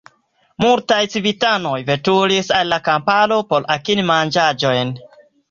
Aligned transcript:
Multaj 0.63 0.97
civitanoj 1.15 1.73
veturis 1.89 2.49
al 2.61 2.73
la 2.75 2.81
kamparo 2.89 3.39
por 3.53 3.69
akiri 3.77 4.09
manĝaĵojn. 4.11 4.97